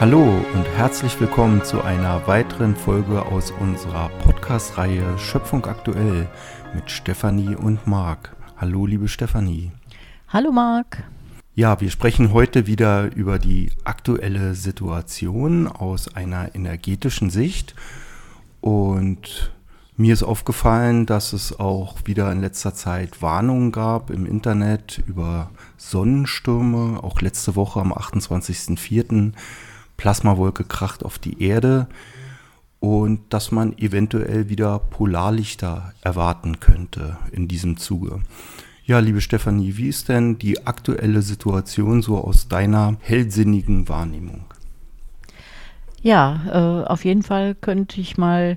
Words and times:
Hallo 0.00 0.22
und 0.54 0.64
herzlich 0.76 1.20
willkommen 1.20 1.64
zu 1.64 1.82
einer 1.82 2.24
weiteren 2.28 2.76
Folge 2.76 3.26
aus 3.26 3.50
unserer 3.50 4.10
Podcast-Reihe 4.22 5.18
Schöpfung 5.18 5.66
aktuell 5.66 6.28
mit 6.72 6.88
Stefanie 6.88 7.56
und 7.56 7.84
Marc. 7.88 8.36
Hallo, 8.56 8.86
liebe 8.86 9.08
Stefanie. 9.08 9.72
Hallo, 10.28 10.52
Marc. 10.52 11.02
Ja, 11.56 11.80
wir 11.80 11.90
sprechen 11.90 12.32
heute 12.32 12.68
wieder 12.68 13.12
über 13.16 13.40
die 13.40 13.72
aktuelle 13.82 14.54
Situation 14.54 15.66
aus 15.66 16.14
einer 16.14 16.54
energetischen 16.54 17.30
Sicht 17.30 17.74
und 18.60 19.52
mir 19.96 20.12
ist 20.12 20.22
aufgefallen, 20.22 21.06
dass 21.06 21.32
es 21.32 21.58
auch 21.58 21.96
wieder 22.04 22.30
in 22.30 22.40
letzter 22.40 22.72
Zeit 22.72 23.20
Warnungen 23.20 23.72
gab 23.72 24.10
im 24.10 24.26
Internet 24.26 25.02
über 25.08 25.50
Sonnenstürme. 25.76 27.02
Auch 27.02 27.20
letzte 27.20 27.56
Woche 27.56 27.80
am 27.80 27.92
28.04. 27.92 29.32
Plasmawolke 29.98 30.64
kracht 30.64 31.04
auf 31.04 31.18
die 31.18 31.42
Erde 31.42 31.88
und 32.80 33.20
dass 33.34 33.52
man 33.52 33.76
eventuell 33.76 34.48
wieder 34.48 34.78
Polarlichter 34.78 35.92
erwarten 36.00 36.60
könnte 36.60 37.18
in 37.32 37.48
diesem 37.48 37.76
Zuge. 37.76 38.20
Ja, 38.84 39.00
liebe 39.00 39.20
Stefanie, 39.20 39.76
wie 39.76 39.88
ist 39.88 40.08
denn 40.08 40.38
die 40.38 40.66
aktuelle 40.66 41.20
Situation 41.20 42.00
so 42.00 42.16
aus 42.16 42.48
deiner 42.48 42.96
hellsinnigen 43.00 43.88
Wahrnehmung? 43.88 44.44
Ja, 46.00 46.40
äh, 46.46 46.86
auf 46.86 47.04
jeden 47.04 47.22
Fall 47.22 47.54
könnte 47.54 48.00
ich 48.00 48.16
mal 48.16 48.56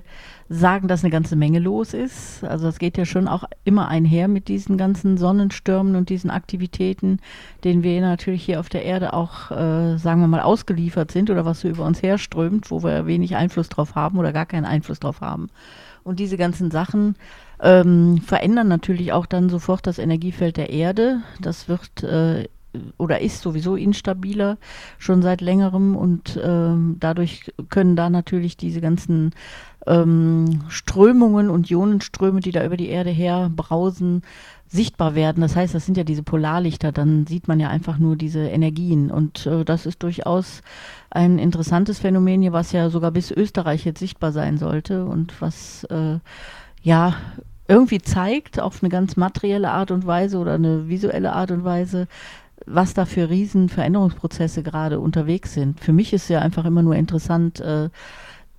sagen, 0.52 0.86
dass 0.86 1.02
eine 1.02 1.10
ganze 1.10 1.34
Menge 1.34 1.58
los 1.58 1.94
ist. 1.94 2.44
Also 2.44 2.68
es 2.68 2.78
geht 2.78 2.98
ja 2.98 3.06
schon 3.06 3.26
auch 3.26 3.44
immer 3.64 3.88
einher 3.88 4.28
mit 4.28 4.48
diesen 4.48 4.76
ganzen 4.76 5.16
Sonnenstürmen 5.16 5.96
und 5.96 6.10
diesen 6.10 6.30
Aktivitäten, 6.30 7.20
denen 7.64 7.82
wir 7.82 8.00
natürlich 8.02 8.44
hier 8.44 8.60
auf 8.60 8.68
der 8.68 8.84
Erde 8.84 9.14
auch, 9.14 9.50
äh, 9.50 9.96
sagen 9.96 10.20
wir 10.20 10.28
mal, 10.28 10.40
ausgeliefert 10.42 11.10
sind 11.10 11.30
oder 11.30 11.46
was 11.46 11.60
so 11.60 11.68
über 11.68 11.84
uns 11.84 12.02
herströmt, 12.02 12.70
wo 12.70 12.82
wir 12.82 13.06
wenig 13.06 13.34
Einfluss 13.34 13.70
drauf 13.70 13.94
haben 13.94 14.18
oder 14.18 14.32
gar 14.32 14.46
keinen 14.46 14.66
Einfluss 14.66 15.00
drauf 15.00 15.22
haben. 15.22 15.48
Und 16.04 16.20
diese 16.20 16.36
ganzen 16.36 16.70
Sachen 16.70 17.16
ähm, 17.60 18.18
verändern 18.18 18.68
natürlich 18.68 19.12
auch 19.12 19.24
dann 19.24 19.48
sofort 19.48 19.86
das 19.86 19.98
Energiefeld 19.98 20.56
der 20.58 20.70
Erde. 20.70 21.22
Das 21.40 21.68
wird 21.68 22.02
äh, 22.02 22.48
oder 22.96 23.20
ist 23.20 23.42
sowieso 23.42 23.76
instabiler 23.76 24.58
schon 24.98 25.22
seit 25.22 25.40
längerem 25.40 25.96
und 25.96 26.40
ähm, 26.42 26.96
dadurch 27.00 27.52
können 27.68 27.96
da 27.96 28.10
natürlich 28.10 28.56
diese 28.56 28.80
ganzen 28.80 29.32
ähm, 29.86 30.62
Strömungen 30.68 31.50
und 31.50 31.70
Ionenströme, 31.70 32.40
die 32.40 32.52
da 32.52 32.64
über 32.64 32.76
die 32.76 32.88
Erde 32.88 33.10
her 33.10 33.50
brausen, 33.54 34.22
sichtbar 34.68 35.14
werden. 35.14 35.42
Das 35.42 35.54
heißt, 35.54 35.74
das 35.74 35.84
sind 35.84 35.98
ja 35.98 36.04
diese 36.04 36.22
Polarlichter, 36.22 36.92
dann 36.92 37.26
sieht 37.26 37.46
man 37.46 37.60
ja 37.60 37.68
einfach 37.68 37.98
nur 37.98 38.16
diese 38.16 38.40
Energien 38.40 39.10
und 39.10 39.46
äh, 39.46 39.64
das 39.64 39.84
ist 39.84 40.02
durchaus 40.02 40.62
ein 41.10 41.38
interessantes 41.38 41.98
Phänomen 41.98 42.40
hier, 42.40 42.52
was 42.52 42.72
ja 42.72 42.88
sogar 42.88 43.10
bis 43.10 43.30
Österreich 43.30 43.84
jetzt 43.84 44.00
sichtbar 44.00 44.32
sein 44.32 44.56
sollte 44.56 45.04
und 45.04 45.40
was 45.42 45.84
äh, 45.84 46.18
ja 46.82 47.14
irgendwie 47.68 48.00
zeigt, 48.00 48.60
auf 48.60 48.82
eine 48.82 48.88
ganz 48.88 49.16
materielle 49.16 49.70
Art 49.70 49.90
und 49.90 50.06
Weise 50.06 50.38
oder 50.38 50.54
eine 50.54 50.88
visuelle 50.88 51.32
Art 51.32 51.50
und 51.50 51.64
Weise, 51.64 52.08
was 52.66 52.94
da 52.94 53.04
für 53.04 53.30
riesen 53.30 53.68
Veränderungsprozesse 53.68 54.62
gerade 54.62 55.00
unterwegs 55.00 55.54
sind. 55.54 55.80
Für 55.80 55.92
mich 55.92 56.12
ist 56.12 56.28
ja 56.28 56.40
einfach 56.40 56.64
immer 56.64 56.82
nur 56.82 56.96
interessant, 56.96 57.60
äh, 57.60 57.88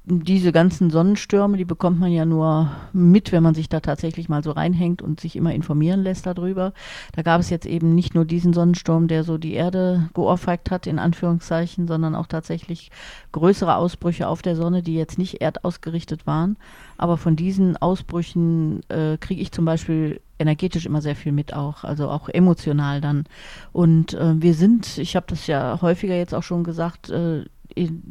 diese 0.06 0.52
ganzen 0.52 0.90
Sonnenstürme, 0.90 1.56
die 1.56 1.64
bekommt 1.64 1.98
man 1.98 2.12
ja 2.12 2.26
nur 2.26 2.72
mit, 2.92 3.32
wenn 3.32 3.42
man 3.42 3.56
sich 3.56 3.70
da 3.70 3.80
tatsächlich 3.80 4.28
mal 4.28 4.44
so 4.44 4.52
reinhängt 4.52 5.02
und 5.02 5.22
sich 5.22 5.38
immer 5.38 5.54
informieren 5.54 6.04
lässt 6.04 6.26
darüber. 6.26 6.74
Da 7.16 7.22
gab 7.22 7.40
es 7.40 7.50
jetzt 7.50 7.66
eben 7.66 7.96
nicht 7.96 8.14
nur 8.14 8.26
diesen 8.26 8.52
Sonnensturm, 8.52 9.08
der 9.08 9.24
so 9.24 9.38
die 9.38 9.54
Erde 9.54 10.10
geohrfeigt 10.14 10.72
hat, 10.72 10.88
in 10.88 11.00
Anführungszeichen, 11.00 11.88
sondern 11.88 12.16
auch 12.16 12.28
tatsächlich 12.28 12.92
größere 13.32 13.78
Ausbrüche 13.78 14.28
auf 14.28 14.42
der 14.42 14.58
Sonne, 14.58 14.84
die 14.84 14.96
jetzt 14.96 15.18
nicht 15.18 15.42
erdausgerichtet 15.42 16.28
waren. 16.28 16.58
Aber 16.98 17.16
von 17.16 17.38
diesen 17.38 17.78
Ausbrüchen 17.78 18.82
äh, 18.90 19.18
kriege 19.18 19.42
ich 19.42 19.54
zum 19.54 19.64
Beispiel 19.64 20.20
energetisch 20.44 20.86
immer 20.86 21.02
sehr 21.02 21.16
viel 21.16 21.32
mit 21.32 21.54
auch, 21.54 21.84
also 21.84 22.10
auch 22.10 22.30
emotional 22.30 23.02
dann. 23.02 23.26
Und 23.72 24.14
äh, 24.14 24.42
wir 24.42 24.54
sind, 24.54 24.98
ich 25.00 25.16
habe 25.16 25.26
das 25.30 25.48
ja 25.48 25.80
häufiger 25.82 26.16
jetzt 26.16 26.36
auch 26.36 26.44
schon 26.44 26.64
gesagt, 26.64 27.10
äh, 27.10 27.46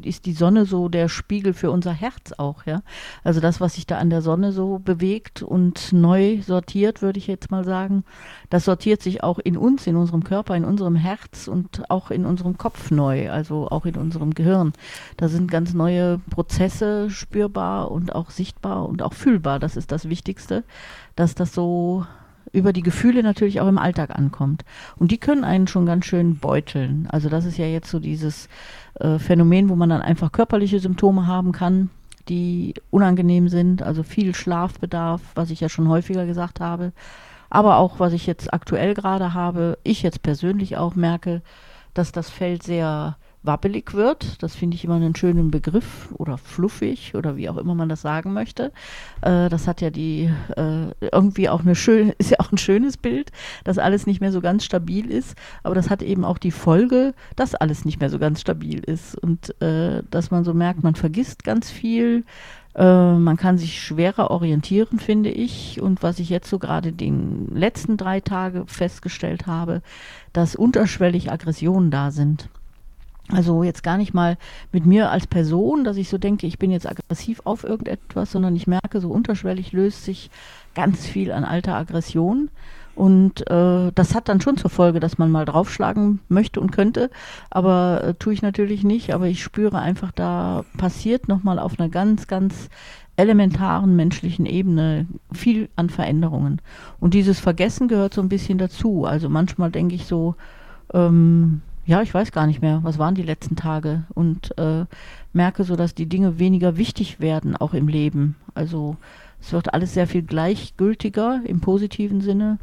ist 0.02 0.26
die 0.26 0.32
Sonne 0.32 0.66
so 0.66 0.88
der 0.88 1.08
Spiegel 1.08 1.54
für 1.54 1.70
unser 1.70 1.92
Herz 1.92 2.32
auch, 2.36 2.66
ja. 2.66 2.82
Also 3.22 3.40
das, 3.40 3.60
was 3.60 3.74
sich 3.74 3.86
da 3.86 3.98
an 3.98 4.10
der 4.10 4.22
Sonne 4.22 4.52
so 4.52 4.78
bewegt 4.78 5.42
und 5.42 5.92
neu 5.92 6.40
sortiert, 6.42 7.02
würde 7.02 7.18
ich 7.18 7.26
jetzt 7.26 7.50
mal 7.50 7.64
sagen, 7.64 8.04
das 8.50 8.64
sortiert 8.64 9.02
sich 9.02 9.22
auch 9.22 9.38
in 9.38 9.56
uns, 9.56 9.86
in 9.86 9.96
unserem 9.96 10.24
Körper, 10.24 10.56
in 10.56 10.64
unserem 10.64 10.96
Herz 10.96 11.48
und 11.48 11.88
auch 11.90 12.10
in 12.10 12.24
unserem 12.24 12.58
Kopf 12.58 12.90
neu, 12.90 13.30
also 13.30 13.68
auch 13.68 13.86
in 13.86 13.96
unserem 13.96 14.34
Gehirn. 14.34 14.72
Da 15.16 15.28
sind 15.28 15.50
ganz 15.50 15.74
neue 15.74 16.18
Prozesse 16.30 17.10
spürbar 17.10 17.90
und 17.90 18.14
auch 18.14 18.30
sichtbar 18.30 18.88
und 18.88 19.02
auch 19.02 19.14
fühlbar. 19.14 19.58
Das 19.58 19.76
ist 19.76 19.92
das 19.92 20.08
Wichtigste, 20.08 20.64
dass 21.14 21.34
das 21.34 21.54
so 21.54 22.04
über 22.52 22.72
die 22.72 22.82
Gefühle 22.82 23.22
natürlich 23.22 23.60
auch 23.60 23.68
im 23.68 23.78
Alltag 23.78 24.10
ankommt. 24.16 24.64
Und 24.96 25.10
die 25.10 25.18
können 25.18 25.44
einen 25.44 25.68
schon 25.68 25.86
ganz 25.86 26.06
schön 26.06 26.36
beuteln. 26.36 27.06
Also 27.10 27.28
das 27.28 27.44
ist 27.44 27.58
ja 27.58 27.66
jetzt 27.66 27.90
so 27.90 28.00
dieses 28.00 28.48
äh, 29.00 29.18
Phänomen, 29.18 29.68
wo 29.68 29.76
man 29.76 29.90
dann 29.90 30.02
einfach 30.02 30.32
körperliche 30.32 30.80
Symptome 30.80 31.26
haben 31.26 31.52
kann, 31.52 31.90
die 32.28 32.74
unangenehm 32.90 33.48
sind. 33.48 33.82
Also 33.82 34.02
viel 34.02 34.34
Schlafbedarf, 34.34 35.20
was 35.34 35.50
ich 35.50 35.60
ja 35.60 35.68
schon 35.68 35.88
häufiger 35.88 36.26
gesagt 36.26 36.60
habe. 36.60 36.92
Aber 37.50 37.76
auch, 37.76 38.00
was 38.00 38.12
ich 38.12 38.26
jetzt 38.26 38.52
aktuell 38.52 38.94
gerade 38.94 39.34
habe, 39.34 39.78
ich 39.84 40.02
jetzt 40.02 40.22
persönlich 40.22 40.76
auch 40.76 40.94
merke, 40.94 41.42
dass 41.94 42.10
das 42.10 42.30
Feld 42.30 42.62
sehr 42.62 43.16
wabbelig 43.42 43.94
wird. 43.94 44.42
Das 44.42 44.54
finde 44.54 44.76
ich 44.76 44.84
immer 44.84 44.96
einen 44.96 45.16
schönen 45.16 45.50
Begriff 45.50 46.12
oder 46.14 46.38
fluffig 46.38 47.14
oder 47.14 47.36
wie 47.36 47.48
auch 47.48 47.56
immer 47.56 47.74
man 47.74 47.88
das 47.88 48.02
sagen 48.02 48.32
möchte. 48.32 48.72
Äh, 49.20 49.48
das 49.48 49.66
hat 49.66 49.80
ja 49.80 49.90
die 49.90 50.30
äh, 50.56 50.86
irgendwie 51.00 51.48
auch 51.48 51.60
eine 51.60 51.74
schöne, 51.74 52.12
ist 52.18 52.30
ja 52.30 52.40
auch 52.40 52.52
ein 52.52 52.58
schönes 52.58 52.96
Bild, 52.96 53.32
dass 53.64 53.78
alles 53.78 54.06
nicht 54.06 54.20
mehr 54.20 54.32
so 54.32 54.40
ganz 54.40 54.64
stabil 54.64 55.10
ist. 55.10 55.36
Aber 55.62 55.74
das 55.74 55.90
hat 55.90 56.02
eben 56.02 56.24
auch 56.24 56.38
die 56.38 56.50
Folge, 56.50 57.14
dass 57.36 57.54
alles 57.54 57.84
nicht 57.84 58.00
mehr 58.00 58.10
so 58.10 58.18
ganz 58.18 58.40
stabil 58.40 58.78
ist 58.78 59.16
und 59.16 59.60
äh, 59.60 60.02
dass 60.10 60.30
man 60.30 60.44
so 60.44 60.54
merkt, 60.54 60.82
man 60.82 60.94
vergisst 60.94 61.44
ganz 61.44 61.70
viel. 61.70 62.24
Äh, 62.74 63.12
man 63.14 63.36
kann 63.36 63.58
sich 63.58 63.80
schwerer 63.82 64.30
orientieren, 64.30 64.98
finde 64.98 65.30
ich. 65.30 65.80
Und 65.80 66.02
was 66.02 66.18
ich 66.18 66.30
jetzt 66.30 66.48
so 66.48 66.58
gerade 66.58 66.92
den 66.92 67.48
letzten 67.54 67.96
drei 67.96 68.20
Tage 68.20 68.64
festgestellt 68.66 69.46
habe, 69.46 69.82
dass 70.32 70.56
unterschwellig 70.56 71.30
Aggressionen 71.30 71.90
da 71.90 72.10
sind. 72.10 72.48
Also 73.28 73.62
jetzt 73.62 73.82
gar 73.82 73.96
nicht 73.96 74.14
mal 74.14 74.36
mit 74.72 74.84
mir 74.84 75.10
als 75.10 75.26
Person, 75.26 75.84
dass 75.84 75.96
ich 75.96 76.08
so 76.08 76.18
denke, 76.18 76.46
ich 76.46 76.58
bin 76.58 76.70
jetzt 76.70 76.88
aggressiv 76.88 77.40
auf 77.44 77.64
irgendetwas, 77.64 78.32
sondern 78.32 78.56
ich 78.56 78.66
merke, 78.66 79.00
so 79.00 79.10
unterschwellig 79.10 79.72
löst 79.72 80.04
sich 80.04 80.30
ganz 80.74 81.06
viel 81.06 81.32
an 81.32 81.44
alter 81.44 81.76
Aggression. 81.76 82.50
Und 82.94 83.48
äh, 83.50 83.90
das 83.94 84.14
hat 84.14 84.28
dann 84.28 84.42
schon 84.42 84.58
zur 84.58 84.68
Folge, 84.68 85.00
dass 85.00 85.16
man 85.16 85.30
mal 85.30 85.46
draufschlagen 85.46 86.20
möchte 86.28 86.60
und 86.60 86.72
könnte, 86.72 87.10
aber 87.48 88.04
äh, 88.04 88.14
tue 88.14 88.34
ich 88.34 88.42
natürlich 88.42 88.84
nicht. 88.84 89.14
Aber 89.14 89.28
ich 89.28 89.42
spüre 89.42 89.78
einfach, 89.78 90.12
da 90.12 90.64
passiert 90.76 91.26
nochmal 91.26 91.58
auf 91.58 91.78
einer 91.78 91.88
ganz, 91.88 92.26
ganz 92.26 92.68
elementaren 93.16 93.96
menschlichen 93.96 94.44
Ebene 94.44 95.06
viel 95.32 95.70
an 95.76 95.88
Veränderungen. 95.88 96.60
Und 97.00 97.14
dieses 97.14 97.40
Vergessen 97.40 97.88
gehört 97.88 98.12
so 98.12 98.20
ein 98.20 98.28
bisschen 98.28 98.58
dazu. 98.58 99.06
Also 99.06 99.30
manchmal 99.30 99.70
denke 99.70 99.94
ich 99.94 100.06
so, 100.06 100.34
ähm, 100.92 101.62
ja, 101.84 102.02
ich 102.02 102.14
weiß 102.14 102.32
gar 102.32 102.46
nicht 102.46 102.62
mehr, 102.62 102.80
was 102.82 102.98
waren 102.98 103.14
die 103.14 103.22
letzten 103.22 103.56
Tage 103.56 104.04
und 104.14 104.56
äh, 104.58 104.84
merke 105.32 105.64
so, 105.64 105.76
dass 105.76 105.94
die 105.94 106.08
Dinge 106.08 106.38
weniger 106.38 106.76
wichtig 106.76 107.20
werden, 107.20 107.56
auch 107.56 107.74
im 107.74 107.88
Leben. 107.88 108.36
Also 108.54 108.96
es 109.40 109.52
wird 109.52 109.74
alles 109.74 109.92
sehr 109.94 110.06
viel 110.06 110.22
gleichgültiger 110.22 111.40
im 111.44 111.60
positiven 111.60 112.20
Sinne. 112.20 112.58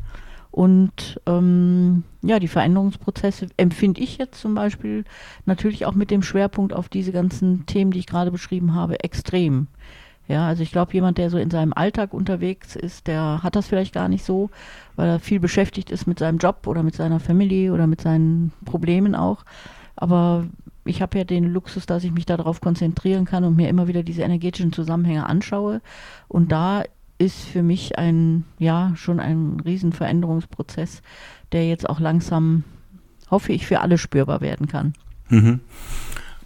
Und 0.51 1.21
ähm, 1.27 2.03
ja, 2.21 2.39
die 2.39 2.47
Veränderungsprozesse 2.47 3.47
empfinde 3.57 4.01
ich 4.01 4.17
jetzt 4.17 4.41
zum 4.41 4.55
Beispiel 4.55 5.03
natürlich 5.45 5.85
auch 5.85 5.93
mit 5.93 6.09
dem 6.09 6.23
Schwerpunkt 6.23 6.73
auf 6.73 6.89
diese 6.89 7.11
ganzen 7.11 7.65
Themen, 7.65 7.91
die 7.91 7.99
ich 7.99 8.07
gerade 8.07 8.31
beschrieben 8.31 8.73
habe, 8.73 9.03
extrem. 9.03 9.67
Ja, 10.29 10.47
also 10.47 10.61
ich 10.61 10.71
glaube, 10.71 10.93
jemand, 10.93 11.17
der 11.17 11.31
so 11.31 11.39
in 11.39 11.49
seinem 11.49 11.73
Alltag 11.73 12.13
unterwegs 12.13 12.75
ist, 12.75 13.07
der 13.07 13.41
hat 13.41 13.55
das 13.55 13.65
vielleicht 13.65 13.95
gar 13.95 14.07
nicht 14.07 14.23
so, 14.23 14.51
weil 14.95 15.09
er 15.09 15.19
viel 15.19 15.39
beschäftigt 15.39 15.89
ist 15.89 16.05
mit 16.05 16.19
seinem 16.19 16.37
Job 16.37 16.67
oder 16.67 16.83
mit 16.83 16.95
seiner 16.95 17.19
Familie 17.19 17.73
oder 17.73 17.87
mit 17.87 17.99
seinen 17.99 18.53
Problemen 18.63 19.15
auch. 19.15 19.43
Aber 19.95 20.45
ich 20.85 21.01
habe 21.01 21.17
ja 21.17 21.23
den 21.23 21.45
Luxus, 21.45 21.87
dass 21.87 22.03
ich 22.03 22.11
mich 22.11 22.27
darauf 22.27 22.61
konzentrieren 22.61 23.25
kann 23.25 23.43
und 23.43 23.55
mir 23.55 23.69
immer 23.69 23.87
wieder 23.87 24.03
diese 24.03 24.21
energetischen 24.21 24.71
Zusammenhänge 24.71 25.25
anschaue. 25.25 25.81
Und 26.27 26.51
da 26.51 26.83
ist 27.17 27.45
für 27.45 27.63
mich 27.63 27.97
ein, 27.97 28.45
ja, 28.59 28.93
schon 28.95 29.19
ein 29.19 29.59
Riesenveränderungsprozess, 29.65 31.01
der 31.53 31.67
jetzt 31.67 31.89
auch 31.89 31.99
langsam, 31.99 32.63
hoffe 33.31 33.51
ich, 33.51 33.65
für 33.65 33.81
alle 33.81 33.97
spürbar 33.97 34.41
werden 34.41 34.67
kann. 34.67 34.93
Mhm. 35.29 35.59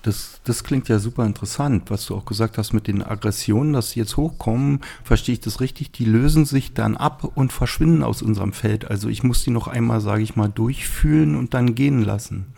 Das, 0.03 0.41
das 0.43 0.65
klingt 0.65 0.89
ja 0.89 0.99
super 0.99 1.25
interessant, 1.25 1.89
was 1.89 2.05
du 2.05 2.15
auch 2.15 2.25
gesagt 2.25 2.57
hast 2.57 2.73
mit 2.73 2.87
den 2.87 3.01
Aggressionen, 3.01 3.71
dass 3.71 3.91
sie 3.91 4.01
jetzt 4.01 4.17
hochkommen. 4.17 4.81
Verstehe 5.03 5.33
ich 5.33 5.39
das 5.39 5.61
richtig? 5.61 5.93
Die 5.93 6.03
lösen 6.03 6.43
sich 6.43 6.73
dann 6.73 6.97
ab 6.97 7.23
und 7.35 7.53
verschwinden 7.53 8.03
aus 8.03 8.21
unserem 8.21 8.51
Feld. 8.51 8.89
Also 8.91 9.07
ich 9.07 9.23
muss 9.23 9.45
die 9.45 9.51
noch 9.51 9.67
einmal, 9.67 10.01
sage 10.01 10.21
ich 10.21 10.35
mal, 10.35 10.49
durchfühlen 10.49 11.37
und 11.37 11.53
dann 11.53 11.73
gehen 11.73 12.03
lassen. 12.03 12.53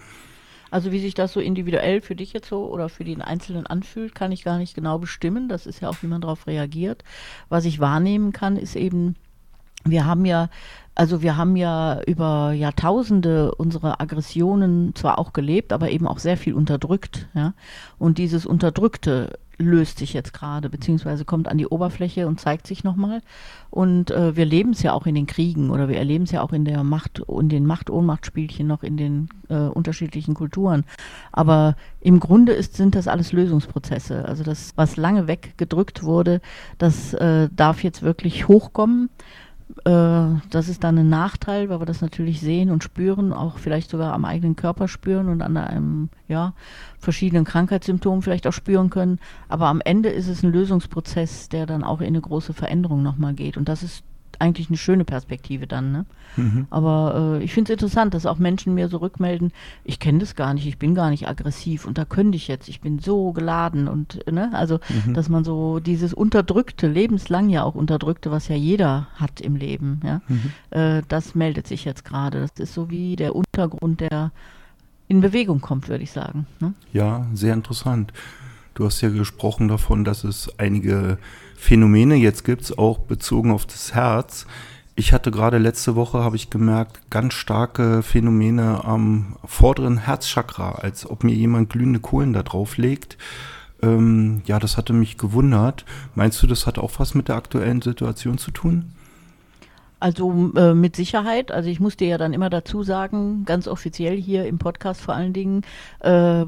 Also 0.72 0.92
wie 0.92 1.00
sich 1.00 1.14
das 1.14 1.34
so 1.34 1.40
individuell 1.40 2.02
für 2.02 2.16
dich 2.16 2.34
jetzt 2.34 2.50
so 2.50 2.66
oder 2.66 2.90
für 2.90 3.04
den 3.04 3.22
Einzelnen 3.22 3.68
anfühlt, 3.68 4.16
kann 4.16 4.32
ich 4.32 4.44
gar 4.44 4.58
nicht 4.58 4.74
genau 4.74 4.98
bestimmen. 4.98 5.48
Das 5.48 5.68
ist 5.68 5.82
ja 5.82 5.90
auch, 5.90 5.98
wie 6.02 6.08
man 6.08 6.22
darauf 6.22 6.48
reagiert. 6.48 7.04
Was 7.48 7.66
ich 7.66 7.80
wahrnehmen 7.80 8.34
kann, 8.34 8.58
ist 8.58 8.76
eben, 8.76 9.16
wir 9.84 10.06
haben 10.06 10.26
ja 10.26 10.50
also 10.96 11.22
wir 11.22 11.36
haben 11.36 11.58
ja 11.58 12.02
über 12.08 12.54
Jahrtausende 12.54 13.54
unsere 13.54 14.00
Aggressionen 14.00 14.96
zwar 14.96 15.20
auch 15.20 15.34
gelebt, 15.34 15.74
aber 15.74 15.92
eben 15.92 16.08
auch 16.08 16.20
sehr 16.20 16.38
viel 16.38 16.54
unterdrückt. 16.54 17.28
Ja? 17.34 17.54
Und 18.00 18.18
dieses 18.18 18.46
Unterdrückte 18.46 19.38
löst 19.58 20.00
sich 20.00 20.14
jetzt 20.14 20.34
gerade, 20.34 20.70
beziehungsweise 20.70 21.26
kommt 21.26 21.48
an 21.48 21.58
die 21.58 21.68
Oberfläche 21.68 22.28
und 22.28 22.40
zeigt 22.40 22.68
sich 22.68 22.84
nochmal. 22.84 23.22
Und 23.70 24.12
äh, 24.12 24.36
wir 24.36 24.46
leben 24.46 24.72
es 24.72 24.84
ja 24.84 24.94
auch 24.94 25.06
in 25.06 25.16
den 25.16 25.28
Kriegen 25.28 25.70
oder 25.70 25.88
wir 25.90 25.98
erleben 25.98 26.26
es 26.26 26.32
ja 26.32 26.42
auch 26.42 26.54
in 26.54 26.66
der 26.66 26.84
Macht 26.84 27.20
und 27.20 27.50
den 27.50 27.66
Macht-Ohnmacht-Spielchen 27.66 28.68
noch 28.68 28.84
in 28.84 28.98
den 28.98 29.30
äh, 29.50 29.56
unterschiedlichen 29.56 30.34
Kulturen. 30.34 30.84
Aber 31.32 31.76
im 32.02 32.20
Grunde 32.20 32.54
ist, 32.54 32.76
sind 32.76 32.96
das 32.96 33.08
alles 33.08 33.32
Lösungsprozesse. 33.32 34.26
Also 34.26 34.44
das, 34.44 34.74
was 34.76 34.98
lange 34.98 35.28
weggedrückt 35.28 36.04
wurde, 36.04 36.42
das 36.78 37.14
äh, 37.14 37.50
darf 37.56 37.84
jetzt 37.84 38.02
wirklich 38.02 38.48
hochkommen. 38.48 39.10
Äh, 39.84 40.40
das 40.50 40.70
ist 40.70 40.84
dann 40.84 40.98
ein 40.98 41.10
Nachteil, 41.10 41.70
weil 41.70 41.80
wir 41.80 41.86
das 41.86 42.02
natürlich 42.02 42.40
sehen 42.40 42.70
und 42.70 42.84
spüren, 42.84 43.34
auch 43.34 43.58
vielleicht 43.58 43.90
sogar 43.90 44.14
am 44.14 44.26
eigenen 44.26 44.56
Körper 44.56 44.88
spüren 44.88 45.28
und 45.28 45.42
an 45.42 45.58
einem, 45.58 46.10
ja, 46.28 46.54
verschiedenen 47.00 47.46
Krankheitssymptomen 47.46 48.22
vielleicht 48.22 48.48
auch 48.48 48.54
spüren 48.54 48.90
können. 48.90 49.20
Aber 49.50 49.68
am 49.68 49.82
Ende 49.82 50.10
ist 50.10 50.28
es 50.28 50.44
ein 50.44 50.52
Lösungsprozess, 50.52 51.50
der 51.50 51.66
dann 51.66 51.84
auch 51.84 52.02
in 52.02 52.08
eine 52.08 52.22
große 52.22 52.54
Veränderung 52.54 53.02
nochmal 53.04 53.34
geht. 53.34 53.58
Und 53.58 53.68
das 53.68 53.84
ist 53.84 54.04
eigentlich 54.42 54.70
eine 54.70 54.78
schöne 54.78 55.06
Perspektive 55.06 55.68
dann. 55.68 55.92
Ne? 55.92 56.06
Mhm. 56.38 56.68
Aber 56.70 57.38
äh, 57.40 57.44
ich 57.44 57.54
finde 57.54 57.72
es 57.72 57.76
interessant, 57.76 58.14
dass 58.14 58.26
auch 58.26 58.38
Menschen 58.38 58.74
mir 58.74 58.88
so 58.88 58.98
rückmelden, 58.98 59.52
ich 59.84 60.00
kenne 60.00 60.20
das 60.20 60.36
gar 60.36 60.54
nicht, 60.54 60.66
ich 60.68 60.78
bin 60.78 60.96
gar 60.96 61.10
nicht 61.10 61.28
aggressiv 61.28 61.86
und 61.86 61.98
da 61.98 62.06
könnte 62.06 62.36
ich 62.36 62.48
jetzt, 62.48 62.68
ich 62.68 62.82
bin 62.82 63.00
so 63.00 63.32
geladen 63.32 63.88
und 63.88 64.20
ne, 64.32 64.50
also 64.54 64.80
mhm. 65.06 65.14
dass 65.14 65.30
man 65.30 65.44
so 65.44 65.80
dieses 65.80 66.14
Unterdrückte, 66.14 66.88
lebenslang 66.88 67.50
ja 67.50 67.64
auch 67.64 67.76
Unterdrückte, 67.76 68.32
was 68.32 68.48
ja 68.48 68.56
jeder 68.56 69.08
hat 69.16 69.42
im 69.42 69.56
Leben, 69.56 70.02
ja, 70.04 70.22
mhm. 70.28 70.52
äh, 70.72 71.02
das 71.08 71.36
meldet 71.36 71.68
sich 71.68 71.86
jetzt 71.86 72.06
gerade. 72.06 72.42
Das 72.42 72.52
ist 72.58 72.74
so 72.74 72.90
wie 72.90 73.16
der 73.16 73.36
Untergrund, 73.36 74.02
der 74.02 74.32
in 75.08 75.22
Bewegung 75.22 75.62
kommt, 75.62 75.88
würde 75.88 76.04
ich 76.04 76.12
sagen. 76.12 76.48
Ne? 76.60 76.74
Ja, 76.92 77.28
sehr 77.34 77.54
interessant. 77.54 78.12
Du 78.74 78.86
hast 78.86 79.02
ja 79.02 79.10
gesprochen 79.10 79.68
davon, 79.68 80.04
dass 80.04 80.24
es 80.24 80.50
einige 80.60 81.18
Phänomene 81.56 82.16
jetzt 82.16 82.44
gibt, 82.44 82.78
auch 82.78 83.00
bezogen 83.00 83.52
auf 83.52 83.66
das 83.66 83.94
Herz. 83.94 84.46
Ich 84.98 85.12
hatte 85.12 85.32
gerade 85.32 85.58
letzte 85.58 85.96
Woche, 85.96 86.24
habe 86.24 86.38
ich 86.38 86.50
gemerkt, 86.50 87.10
ganz 87.10 87.34
starke 87.34 88.02
Phänomene 88.02 88.86
am 88.86 89.36
vorderen 89.44 89.98
Herzchakra, 89.98 90.74
als 90.74 91.10
ob 91.10 91.24
mir 91.24 91.34
jemand 91.34 91.70
glühende 91.70 92.00
Kohlen 92.00 92.32
da 92.32 92.44
drauf 92.44 92.78
legt. 92.78 93.18
Ähm, 93.84 94.42
ja, 94.46 94.58
das 94.60 94.78
hatte 94.78 94.94
mich 94.94 95.18
gewundert. 95.18 95.86
Meinst 96.16 96.42
du, 96.42 96.48
das 96.48 96.66
hat 96.66 96.80
auch 96.80 96.94
was 96.98 97.14
mit 97.14 97.28
der 97.28 97.36
aktuellen 97.36 97.82
Situation 97.82 98.38
zu 98.38 98.52
tun? 98.52 98.92
Also 100.00 100.52
äh, 100.56 100.74
mit 100.74 100.96
Sicherheit. 100.96 101.52
Also 101.52 101.70
ich 101.70 101.80
muss 101.80 101.98
dir 101.98 102.08
ja 102.08 102.18
dann 102.18 102.34
immer 102.34 102.50
dazu 102.50 102.84
sagen, 102.84 103.44
ganz 103.46 103.68
offiziell 103.68 104.16
hier 104.16 104.46
im 104.46 104.60
Podcast 104.60 105.02
vor 105.02 105.16
allen 105.16 105.34
Dingen, 105.34 105.64
äh, 106.00 106.46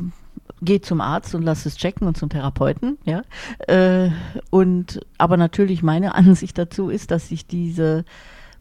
geh 0.62 0.82
zum 0.82 1.02
Arzt 1.02 1.36
und 1.36 1.44
lass 1.44 1.66
es 1.66 1.78
checken 1.78 2.08
und 2.08 2.18
zum 2.18 2.30
Therapeuten, 2.30 2.98
ja. 3.06 3.22
Äh, 3.68 4.10
und 4.50 5.02
aber 5.18 5.38
natürlich 5.38 5.84
meine 5.84 6.16
Ansicht 6.16 6.58
dazu 6.58 6.90
ist, 6.90 7.12
dass 7.12 7.30
sich 7.30 7.48
diese 7.48 8.06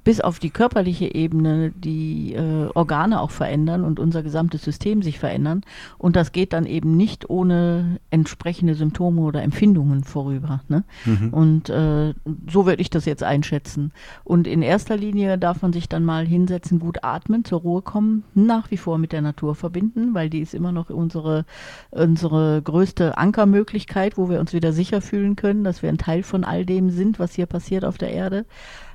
bis 0.06 0.20
auf 0.20 0.38
die 0.38 0.50
körperliche 0.50 1.12
Ebene 1.16 1.72
die 1.72 2.32
äh, 2.32 2.68
Organe 2.74 3.20
auch 3.20 3.32
verändern 3.32 3.82
und 3.82 3.98
unser 3.98 4.22
gesamtes 4.22 4.62
System 4.62 5.02
sich 5.02 5.18
verändern. 5.18 5.62
Und 5.98 6.14
das 6.14 6.30
geht 6.30 6.52
dann 6.52 6.64
eben 6.64 6.96
nicht 6.96 7.28
ohne 7.28 7.98
entsprechende 8.10 8.76
Symptome 8.76 9.22
oder 9.22 9.42
Empfindungen 9.42 10.04
vorüber. 10.04 10.60
Ne? 10.68 10.84
Mhm. 11.06 11.30
Und 11.30 11.70
äh, 11.70 12.14
so 12.48 12.66
würde 12.66 12.82
ich 12.82 12.88
das 12.88 13.04
jetzt 13.04 13.24
einschätzen. 13.24 13.90
Und 14.22 14.46
in 14.46 14.62
erster 14.62 14.96
Linie 14.96 15.38
darf 15.38 15.62
man 15.62 15.72
sich 15.72 15.88
dann 15.88 16.04
mal 16.04 16.24
hinsetzen, 16.24 16.78
gut 16.78 17.02
atmen, 17.02 17.44
zur 17.44 17.62
Ruhe 17.62 17.82
kommen, 17.82 18.22
nach 18.32 18.70
wie 18.70 18.76
vor 18.76 18.98
mit 18.98 19.10
der 19.10 19.22
Natur 19.22 19.56
verbinden, 19.56 20.14
weil 20.14 20.30
die 20.30 20.38
ist 20.38 20.54
immer 20.54 20.70
noch 20.70 20.88
unsere, 20.88 21.44
unsere 21.90 22.62
größte 22.62 23.18
Ankermöglichkeit, 23.18 24.16
wo 24.16 24.30
wir 24.30 24.38
uns 24.38 24.52
wieder 24.52 24.72
sicher 24.72 25.00
fühlen 25.00 25.34
können, 25.34 25.64
dass 25.64 25.82
wir 25.82 25.88
ein 25.88 25.98
Teil 25.98 26.22
von 26.22 26.44
all 26.44 26.64
dem 26.64 26.90
sind, 26.90 27.18
was 27.18 27.34
hier 27.34 27.46
passiert 27.46 27.84
auf 27.84 27.98
der 27.98 28.12
Erde. 28.12 28.46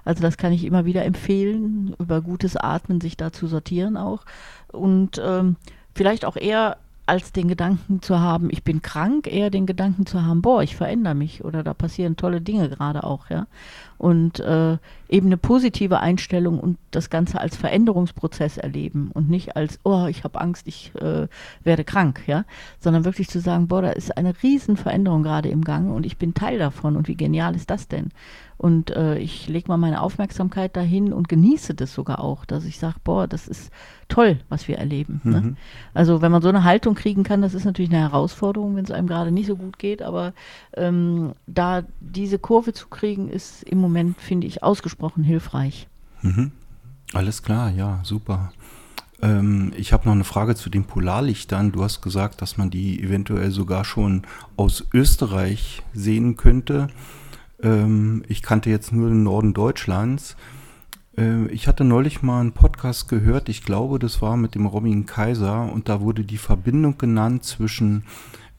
Also 0.06 0.22
das 0.22 0.38
kann 0.38 0.54
ich 0.54 0.66
immer 0.66 0.86
wieder 0.86 1.06
empfehlen, 1.06 1.96
über 2.00 2.22
gutes 2.22 2.58
Atmen 2.58 3.02
sich 3.02 3.18
da 3.18 3.32
zu 3.32 3.48
sortieren 3.48 3.98
auch. 3.98 4.26
Und 4.72 5.22
ähm, 5.24 5.56
vielleicht 5.94 6.26
auch 6.26 6.36
eher 6.36 6.78
als 7.12 7.34
den 7.34 7.48
Gedanken 7.48 8.02
zu 8.02 8.22
haben, 8.22 8.50
ich 8.52 8.64
bin 8.64 8.82
krank, 8.82 9.28
eher 9.28 9.50
den 9.50 9.66
Gedanken 9.66 10.06
zu 10.06 10.24
haben, 10.24 10.42
boah, 10.42 10.64
ich 10.64 10.78
verändere 10.78 11.16
mich 11.16 11.44
oder 11.44 11.62
da 11.62 11.74
passieren 11.74 12.16
tolle 12.16 12.40
Dinge 12.40 12.70
gerade 12.70 13.04
auch, 13.04 13.30
ja. 13.30 13.48
Und 13.98 14.40
äh, 14.40 14.78
eben 15.10 15.28
eine 15.28 15.38
positive 15.38 16.00
Einstellung 16.00 16.58
und 16.58 16.78
das 16.92 17.10
Ganze 17.10 17.42
als 17.42 17.58
Veränderungsprozess 17.58 18.58
erleben 18.58 19.12
und 19.14 19.30
nicht 19.30 19.58
als, 19.58 19.80
oh, 19.84 20.06
ich 20.06 20.24
habe 20.24 20.40
Angst, 20.40 20.68
ich 20.68 20.94
äh, 20.96 21.28
werde 21.64 21.84
krank, 21.84 22.22
ja, 22.28 22.46
sondern 22.80 23.04
wirklich 23.04 23.30
zu 23.30 23.42
sagen, 23.42 23.68
boah, 23.68 23.82
da 23.82 23.90
ist 23.90 24.16
eine 24.16 24.34
riesen 24.42 24.78
Veränderung 24.78 25.22
gerade 25.24 25.50
im 25.50 25.64
Gange 25.64 25.94
und 25.94 26.06
ich 26.06 26.18
bin 26.18 26.34
Teil 26.34 26.60
davon 26.60 26.96
und 26.96 27.08
wie 27.10 27.18
genial 27.18 27.56
ist 27.56 27.70
das 27.70 27.90
denn? 27.90 28.10
Und 28.62 28.92
äh, 28.92 29.18
ich 29.18 29.48
lege 29.48 29.70
mal 29.70 29.78
meine 29.78 30.02
Aufmerksamkeit 30.02 30.78
dahin 30.78 31.14
und 31.14 31.28
genieße 31.28 31.74
das 31.74 31.96
sogar 31.96 32.20
auch, 32.20 32.46
dass 32.46 32.64
ich 32.64 32.78
sage, 32.78 32.98
boah, 33.04 33.26
das 33.26 33.48
ist 33.48 33.72
toll, 34.08 34.40
was 34.50 34.68
wir 34.68 34.78
erleben. 34.78 35.20
Ne? 35.24 35.42
Mhm. 35.42 35.48
Ne? 35.48 35.56
Also 35.96 36.22
wenn 36.22 36.32
man 36.32 36.44
so 36.44 36.50
eine 36.50 36.64
Haltung 36.64 36.94
kriegen 36.94 37.24
kann, 37.24 37.42
das 37.42 37.56
ist 37.56 37.66
natürlich 37.66 37.90
eine 37.90 38.02
Herausforderung, 38.02 38.76
wenn 38.76 38.86
es 38.86 38.92
einem 38.92 39.08
gerade 39.08 39.32
nicht 39.32 39.48
so 39.48 39.56
gut 39.56 39.80
geht, 39.80 40.04
aber 40.04 40.34
ähm, 40.78 41.32
da 41.48 41.82
diese 42.02 42.38
Kurve 42.38 42.72
zu 42.72 42.88
kriegen, 42.88 43.30
ist 43.30 43.64
im 43.64 43.80
Moment, 43.80 44.22
finde 44.22 44.46
ich, 44.46 44.62
ausgesprochen 44.62 45.24
hilfreich. 45.24 45.88
Mhm. 46.22 46.52
Alles 47.14 47.42
klar, 47.42 47.72
ja, 47.72 48.02
super. 48.04 48.54
Ähm, 49.24 49.74
ich 49.76 49.92
habe 49.92 50.06
noch 50.06 50.14
eine 50.14 50.24
Frage 50.24 50.54
zu 50.54 50.70
den 50.70 50.86
Polarlichtern. 50.86 51.72
Du 51.72 51.84
hast 51.84 52.02
gesagt, 52.02 52.44
dass 52.44 52.58
man 52.58 52.70
die 52.70 53.02
eventuell 53.02 53.50
sogar 53.50 53.86
schon 53.86 54.22
aus 54.56 54.86
Österreich 54.94 55.82
sehen 55.94 56.38
könnte. 56.38 56.90
Ähm, 57.64 58.24
ich 58.28 58.42
kannte 58.42 58.70
jetzt 58.70 58.92
nur 58.92 59.10
den 59.10 59.24
Norden 59.24 59.54
Deutschlands. 59.54 60.36
Äh, 61.18 61.48
ich 61.48 61.68
hatte 61.68 61.84
neulich 61.84 62.22
mal 62.22 62.42
einen 62.42 62.54
Podcast 62.54 63.08
gehört, 63.10 63.50
ich 63.50 63.64
glaube, 63.64 64.00
das 64.00 64.22
war 64.22 64.38
mit 64.38 64.56
dem 64.56 64.66
Robin 64.66 65.06
Kaiser 65.06 65.72
und 65.72 65.90
da 65.90 66.02
wurde 66.02 66.24
die 66.24 66.38
Verbindung 66.38 66.98
genannt 66.98 67.44
zwischen 67.44 68.06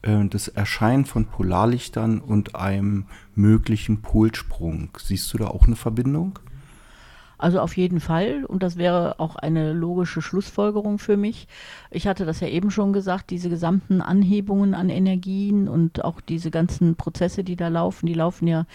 äh, 0.01 0.25
das 0.25 0.47
Erscheinen 0.47 1.05
von 1.05 1.25
Polarlichtern 1.25 2.19
und 2.19 2.55
einem 2.55 3.05
möglichen 3.35 4.01
Polsprung. 4.01 4.89
Siehst 4.97 5.33
du 5.33 5.37
da 5.37 5.47
auch 5.47 5.65
eine 5.67 5.75
Verbindung? 5.75 6.39
Also 7.43 7.59
auf 7.59 7.75
jeden 7.75 7.99
Fall. 7.99 8.45
Und 8.45 8.63
das 8.63 8.77
wäre 8.77 9.19
auch 9.19 9.35
eine 9.35 9.73
logische 9.73 10.21
Schlussfolgerung 10.21 10.97
für 10.97 11.17
mich. 11.17 11.49
Ich 11.91 12.07
hatte 12.07 12.23
das 12.23 12.39
ja 12.39 12.47
eben 12.47 12.71
schon 12.71 12.93
gesagt, 12.93 13.31
diese 13.31 13.49
gesamten 13.49 13.99
Anhebungen 13.99 14.73
an 14.73 14.87
Energien 14.87 15.67
und 15.67 16.05
auch 16.05 16.21
diese 16.21 16.51
ganzen 16.51 16.95
Prozesse, 16.95 17.43
die 17.43 17.57
da 17.57 17.67
laufen, 17.67 18.05
die 18.05 18.13
laufen 18.13 18.47
ja 18.47 18.65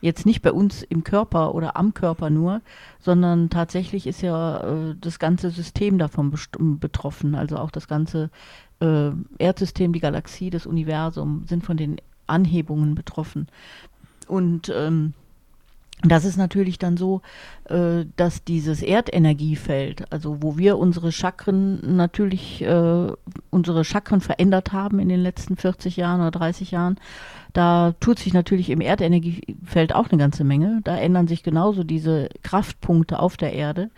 jetzt 0.00 0.26
nicht 0.26 0.42
bei 0.42 0.50
uns 0.50 0.82
im 0.82 1.04
Körper 1.04 1.54
oder 1.54 1.76
am 1.76 1.94
Körper 1.94 2.28
nur, 2.28 2.62
sondern 2.98 3.48
tatsächlich 3.48 4.08
ist 4.08 4.22
ja 4.22 4.58
äh, 4.58 4.96
das 5.00 5.20
ganze 5.20 5.50
System 5.50 5.96
davon 5.96 6.34
betroffen. 6.80 7.36
Also 7.36 7.58
auch 7.58 7.70
das 7.70 7.86
ganze 7.86 8.30
äh, 8.80 9.10
Erdsystem, 9.38 9.92
die 9.92 10.00
Galaxie, 10.00 10.50
das 10.50 10.66
Universum 10.66 11.44
sind 11.46 11.64
von 11.64 11.76
den 11.76 11.98
Anhebungen 12.26 12.96
betroffen. 12.96 13.46
Und 14.26 14.68
ähm, 14.74 15.14
das 16.10 16.24
ist 16.24 16.36
natürlich 16.36 16.78
dann 16.78 16.96
so, 16.96 17.22
äh, 17.64 18.04
dass 18.16 18.44
dieses 18.44 18.82
Erdenergiefeld, 18.82 20.12
also 20.12 20.42
wo 20.42 20.58
wir 20.58 20.78
unsere 20.78 21.12
Chakren 21.12 21.96
natürlich, 21.96 22.62
äh, 22.62 23.12
unsere 23.50 23.84
Chakren 23.84 24.20
verändert 24.20 24.72
haben 24.72 24.98
in 24.98 25.08
den 25.08 25.20
letzten 25.20 25.56
40 25.56 25.96
Jahren 25.96 26.20
oder 26.20 26.32
30 26.32 26.70
Jahren, 26.70 26.96
da 27.52 27.94
tut 28.00 28.18
sich 28.18 28.34
natürlich 28.34 28.68
im 28.68 28.82
Erdenergiefeld 28.82 29.94
auch 29.94 30.10
eine 30.10 30.18
ganze 30.18 30.44
Menge. 30.44 30.80
Da 30.84 30.96
ändern 30.96 31.26
sich 31.26 31.42
genauso 31.42 31.84
diese 31.84 32.28
Kraftpunkte 32.42 33.18
auf 33.18 33.38
der 33.38 33.54
Erde. 33.54 33.90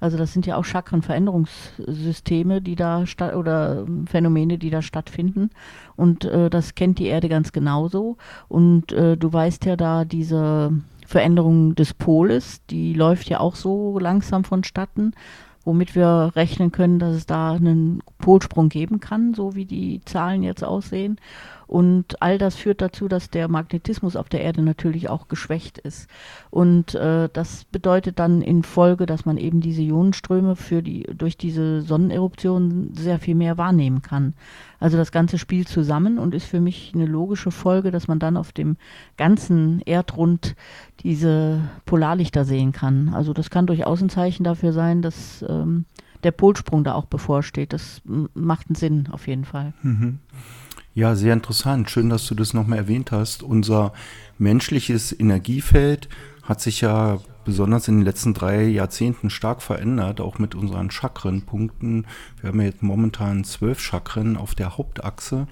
Also 0.00 0.18
das 0.18 0.32
sind 0.32 0.44
ja 0.44 0.56
auch 0.56 0.64
Chakrenveränderungssysteme, 0.64 2.60
die 2.60 2.76
da 2.76 3.06
statt 3.06 3.34
oder 3.34 3.86
Phänomene, 4.04 4.58
die 4.58 4.68
da 4.68 4.82
stattfinden. 4.82 5.48
Und 5.96 6.26
äh, 6.26 6.50
das 6.50 6.74
kennt 6.74 6.98
die 6.98 7.06
Erde 7.06 7.28
ganz 7.28 7.52
genauso. 7.52 8.16
Und 8.48 8.92
äh, 8.92 9.16
du 9.16 9.32
weißt 9.32 9.64
ja 9.64 9.76
da 9.76 10.04
diese 10.04 10.72
Veränderung 11.04 11.74
des 11.74 11.94
Poles, 11.94 12.60
die 12.70 12.94
läuft 12.94 13.28
ja 13.28 13.40
auch 13.40 13.56
so 13.56 13.98
langsam 13.98 14.44
vonstatten, 14.44 15.12
womit 15.64 15.94
wir 15.94 16.32
rechnen 16.34 16.72
können, 16.72 16.98
dass 16.98 17.16
es 17.16 17.26
da 17.26 17.52
einen 17.52 18.02
Polsprung 18.18 18.68
geben 18.68 19.00
kann, 19.00 19.34
so 19.34 19.54
wie 19.54 19.64
die 19.64 20.00
Zahlen 20.04 20.42
jetzt 20.42 20.64
aussehen. 20.64 21.18
Und 21.66 22.20
all 22.22 22.38
das 22.38 22.56
führt 22.56 22.80
dazu, 22.80 23.08
dass 23.08 23.30
der 23.30 23.48
Magnetismus 23.48 24.16
auf 24.16 24.28
der 24.28 24.42
Erde 24.42 24.62
natürlich 24.62 25.08
auch 25.08 25.28
geschwächt 25.28 25.78
ist. 25.78 26.08
Und 26.50 26.94
äh, 26.94 27.28
das 27.32 27.64
bedeutet 27.64 28.18
dann 28.18 28.42
in 28.42 28.62
Folge, 28.62 29.06
dass 29.06 29.24
man 29.24 29.36
eben 29.36 29.60
diese 29.60 29.82
Ionenströme 29.82 30.56
für 30.56 30.82
die, 30.82 31.04
durch 31.04 31.36
diese 31.36 31.82
Sonneneruption 31.82 32.90
sehr 32.94 33.18
viel 33.18 33.34
mehr 33.34 33.58
wahrnehmen 33.58 34.02
kann. 34.02 34.34
Also 34.80 34.96
das 34.96 35.12
ganze 35.12 35.38
spielt 35.38 35.68
zusammen 35.68 36.18
und 36.18 36.34
ist 36.34 36.46
für 36.46 36.60
mich 36.60 36.92
eine 36.94 37.06
logische 37.06 37.50
Folge, 37.50 37.90
dass 37.90 38.06
man 38.08 38.18
dann 38.18 38.36
auf 38.36 38.52
dem 38.52 38.76
ganzen 39.16 39.80
Erdrund 39.82 40.56
diese 41.00 41.60
Polarlichter 41.86 42.44
sehen 42.44 42.72
kann. 42.72 43.12
Also 43.14 43.32
das 43.32 43.50
kann 43.50 43.66
durchaus 43.66 44.02
ein 44.02 44.10
Zeichen 44.10 44.44
dafür 44.44 44.72
sein, 44.72 45.00
dass 45.00 45.44
ähm, 45.48 45.86
der 46.22 46.32
Polsprung 46.32 46.84
da 46.84 46.94
auch 46.94 47.06
bevorsteht. 47.06 47.72
Das 47.72 48.02
macht 48.34 48.68
einen 48.68 48.76
Sinn 48.76 49.08
auf 49.10 49.26
jeden 49.26 49.44
Fall. 49.44 49.72
Mhm. 49.82 50.18
Ja, 50.96 51.16
sehr 51.16 51.32
interessant. 51.32 51.90
Schön, 51.90 52.08
dass 52.08 52.24
du 52.28 52.36
das 52.36 52.54
nochmal 52.54 52.78
erwähnt 52.78 53.10
hast. 53.10 53.42
Unser 53.42 53.92
menschliches 54.38 55.18
Energiefeld 55.18 56.08
hat 56.44 56.60
sich 56.60 56.82
ja 56.82 57.18
besonders 57.44 57.88
in 57.88 57.96
den 57.96 58.04
letzten 58.04 58.32
drei 58.32 58.62
Jahrzehnten 58.62 59.28
stark 59.28 59.60
verändert, 59.60 60.20
auch 60.20 60.38
mit 60.38 60.54
unseren 60.54 60.92
Chakrenpunkten. 60.92 62.06
Wir 62.40 62.48
haben 62.48 62.60
ja 62.60 62.66
jetzt 62.66 62.84
momentan 62.84 63.42
zwölf 63.42 63.80
Chakren 63.80 64.36
auf 64.36 64.54
der 64.54 64.78
Hauptachse. 64.78 65.48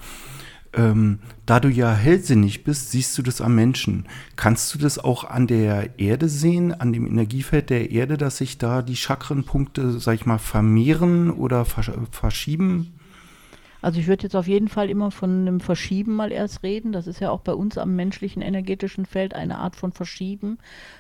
Ähm, 0.75 1.19
da 1.45 1.59
du 1.59 1.69
ja 1.69 1.93
hellsinnig 1.93 2.63
bist, 2.63 2.93
siehst 2.93 3.19
du 3.19 3.23
das 3.23 3.41
am 3.41 3.57
Menschen. 3.57 4.07
Kannst 4.37 4.73
du 4.73 4.79
das 4.79 5.01
auch 5.01 5.25
an 5.25 5.49
der 5.49 5.99
Erde 5.99 6.29
sehen, 6.29 6.73
an 6.73 6.93
dem 6.93 7.05
Energiefeld 7.05 7.69
der 7.69 7.91
Erde, 7.91 8.17
dass 8.17 8.37
sich 8.37 8.59
da 8.59 8.81
die 8.81 8.97
Chakrenpunkte, 8.97 9.99
sag 9.99 10.15
ich 10.15 10.25
mal, 10.25 10.39
vermehren 10.39 11.33
oder 11.33 11.65
verschieben? 11.65 12.95
Also 13.83 13.99
ich 13.99 14.07
würde 14.07 14.23
jetzt 14.23 14.37
auf 14.37 14.47
jeden 14.47 14.69
Fall 14.69 14.89
immer 14.89 15.11
von 15.11 15.41
einem 15.41 15.61
Verschieben 15.61 16.15
mal 16.15 16.31
erst 16.31 16.63
reden. 16.63 16.93
Das 16.93 17.09
ist 17.09 17.21
ja 17.21 17.31
auch 17.31 17.41
bei 17.41 17.53
uns 17.53 17.77
am 17.77 17.97
menschlichen 17.97 18.41
energetischen 18.41 19.05
Feld 19.05 19.35
eine 19.35 19.59
Art 19.59 19.75
von 19.75 19.91
Verschieben, 19.93 20.59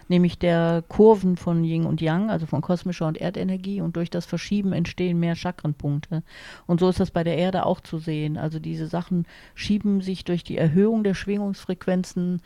nämlich 0.08 0.38
der 0.38 0.82
Kurven 0.88 1.36
von 1.36 1.62
Yin 1.64 1.86
und 1.86 2.00
Yang, 2.00 2.28
also 2.28 2.46
von 2.46 2.60
kosmischer 2.60 3.06
und 3.06 3.18
Erdenergie. 3.18 3.80
Und 3.80 3.94
durch 3.94 4.10
das 4.10 4.26
Verschieben 4.26 4.72
entstehen 4.72 5.20
mehr 5.20 5.36
Chakrenpunkte. 5.36 6.24
Und 6.66 6.80
so 6.80 6.88
ist 6.88 6.98
das 6.98 7.12
bei 7.12 7.22
der 7.22 7.38
Erde 7.38 7.64
auch 7.64 7.80
zu 7.80 7.98
sehen. 7.98 8.36
Also 8.36 8.58
diese 8.58 8.88
Sachen 8.88 9.26
schieben 9.54 10.00
sich 10.00 10.24
durch 10.24 10.42
die 10.42 10.58
Erhöhung 10.58 11.04
der 11.04 11.14
Schwingungsfrequenzen 11.14 12.42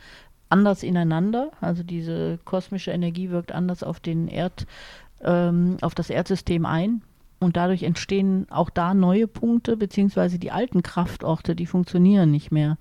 anders 0.49 0.83
ineinander. 0.83 1.51
Also 1.61 1.81
diese 1.81 2.37
kosmische 2.45 2.91
Energie 2.91 3.31
wirkt 3.31 3.51
anders 3.51 3.81
auf 3.81 3.99
den 3.99 4.27
Erd, 4.27 4.67
ähm, 5.23 5.77
auf 5.81 5.95
das 5.95 6.11
Erdsystem 6.11 6.65
ein. 6.67 7.01
Und 7.39 7.55
dadurch 7.55 7.83
entstehen 7.83 8.47
auch 8.49 8.69
da 8.69 8.93
neue 8.93 9.27
Punkte, 9.27 9.77
beziehungsweise 9.77 10.39
die 10.39 10.51
alten 10.51 10.81
Kraftorte, 10.81 11.55
die 11.55 11.67
funktionieren 11.67 12.31
nicht 12.31 12.51
mehr. 12.51 12.77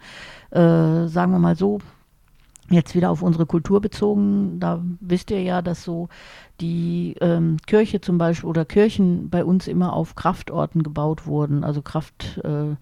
Äh, 0.51 1.09
sagen 1.09 1.33
wir 1.33 1.39
mal 1.39 1.57
so, 1.57 1.81
jetzt 2.71 2.95
wieder 2.95 3.11
auf 3.11 3.23
unsere 3.23 3.47
Kultur 3.47 3.81
bezogen, 3.81 4.59
da 4.59 4.83
wisst 5.01 5.31
ihr 5.31 5.43
ja, 5.43 5.63
dass 5.63 5.85
so 5.85 6.09
die 6.61 7.17
ähm, 7.21 7.59
Kirche 7.67 8.01
zum 8.01 8.19
Beispiel 8.19 8.49
oder 8.49 8.65
Kirchen 8.65 9.29
bei 9.31 9.45
uns 9.45 9.69
immer 9.69 9.93
auf 9.93 10.15
Kraftorten 10.15 10.83
gebaut 10.83 11.27
wurden, 11.27 11.63
also 11.63 11.83
Kraftplätze. 11.83 12.79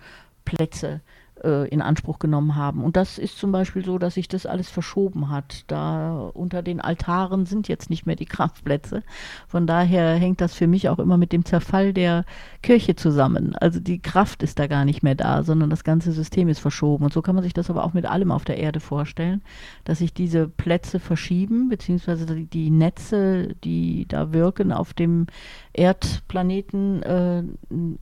Äh, 0.87 1.01
äh, 1.45 1.69
in 1.69 1.83
Anspruch 1.83 2.19
genommen 2.19 2.57
haben. 2.57 2.83
Und 2.83 2.97
das 2.97 3.19
ist 3.19 3.39
zum 3.39 3.53
Beispiel 3.53 3.85
so, 3.85 3.99
dass 3.99 4.15
sich 4.15 4.29
das 4.29 4.47
alles 4.47 4.71
verschoben 4.71 5.31
hat. 5.31 5.65
Da 5.69 6.31
unter 6.35 6.63
den 6.63 6.81
Altaren 6.81 7.47
sind 7.47 7.69
jetzt 7.69 7.91
nicht 7.91 8.07
mehr 8.07 8.17
die 8.17 8.25
Kraftplätze. 8.35 9.03
Von 9.47 9.67
daher 9.67 10.15
hängt 10.15 10.41
das 10.41 10.55
für 10.55 10.67
mich 10.67 10.89
auch 10.89 10.99
immer 10.99 11.17
mit 11.17 11.33
dem 11.33 11.45
Zerfall 11.45 11.93
der 11.93 12.25
Kirche 12.63 12.97
zusammen. 12.97 13.55
Also 13.57 13.81
die 13.81 14.01
Kraft 14.01 14.43
ist 14.43 14.59
da 14.59 14.67
gar 14.67 14.85
nicht 14.85 15.03
mehr 15.03 15.15
da, 15.15 15.43
sondern 15.43 15.71
das 15.71 15.85
ganze 15.85 16.13
System 16.13 16.49
ist 16.49 16.61
verschoben. 16.61 17.05
Und 17.05 17.13
so 17.13 17.23
kann 17.23 17.35
man 17.35 17.45
sich 17.45 17.55
das 17.55 17.71
aber 17.71 17.85
auch 17.85 17.93
mit 17.93 18.07
allem 18.07 18.33
auf 18.33 18.45
der 18.45 18.59
Erde 18.59 18.81
vorstellen, 18.81 19.43
dass 19.85 19.99
sich 19.99 20.15
diese 20.15 20.49
Plätze 20.49 20.99
verschieben, 20.99 21.69
beziehungsweise 21.69 22.27
die 22.27 22.71
Netze, 22.71 23.55
die 23.65 24.07
da 24.09 24.33
wirken 24.33 24.73
auf 24.73 24.95
dem 24.95 25.27
Erdplaneten, 25.75 27.03
äh, 27.03 27.43